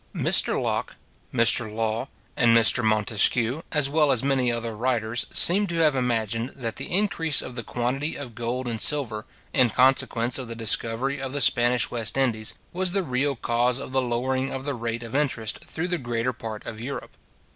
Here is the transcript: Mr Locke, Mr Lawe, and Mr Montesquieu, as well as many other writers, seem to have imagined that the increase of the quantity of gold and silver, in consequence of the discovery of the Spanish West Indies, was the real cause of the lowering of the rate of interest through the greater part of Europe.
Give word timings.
Mr 0.15 0.59
Locke, 0.59 0.95
Mr 1.31 1.71
Lawe, 1.71 2.07
and 2.35 2.57
Mr 2.57 2.83
Montesquieu, 2.83 3.61
as 3.71 3.87
well 3.87 4.11
as 4.11 4.23
many 4.23 4.51
other 4.51 4.75
writers, 4.75 5.27
seem 5.29 5.67
to 5.67 5.75
have 5.75 5.93
imagined 5.95 6.53
that 6.55 6.77
the 6.77 6.91
increase 6.91 7.39
of 7.39 7.53
the 7.53 7.61
quantity 7.61 8.15
of 8.15 8.33
gold 8.33 8.67
and 8.67 8.81
silver, 8.81 9.27
in 9.53 9.69
consequence 9.69 10.39
of 10.39 10.47
the 10.47 10.55
discovery 10.55 11.21
of 11.21 11.33
the 11.33 11.39
Spanish 11.39 11.91
West 11.91 12.17
Indies, 12.17 12.55
was 12.73 12.93
the 12.93 13.03
real 13.03 13.35
cause 13.35 13.77
of 13.77 13.91
the 13.91 14.01
lowering 14.01 14.49
of 14.49 14.63
the 14.65 14.73
rate 14.73 15.03
of 15.03 15.13
interest 15.13 15.63
through 15.67 15.89
the 15.89 15.99
greater 15.99 16.33
part 16.33 16.65
of 16.65 16.81
Europe. 16.81 17.11